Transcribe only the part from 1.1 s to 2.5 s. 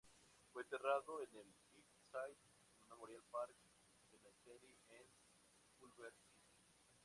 en el Hillside